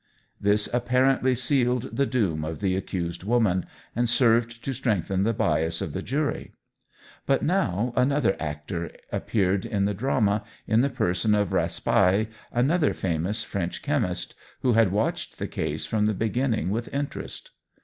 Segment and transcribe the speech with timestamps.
[0.39, 5.79] This apparently sealed the doom of the accused woman, and served to strengthen the bias
[5.79, 6.53] of the jury.
[7.27, 13.43] But now another actor appeared in the drama in the person of Raspail, another famous
[13.43, 14.33] French chemist,
[14.63, 17.51] who had watched the case from the beginning with interest.